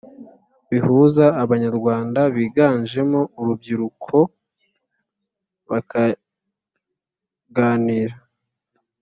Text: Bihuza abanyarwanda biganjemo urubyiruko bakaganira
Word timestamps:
Bihuza 0.69 1.25
abanyarwanda 1.43 2.21
biganjemo 2.35 3.19
urubyiruko 3.39 4.17
bakaganira 5.69 8.15